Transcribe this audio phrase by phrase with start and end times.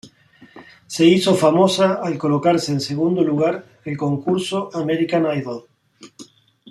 [0.87, 5.67] Se hizo famosa al colocarse en segundo lugar en el concurso "American Idol".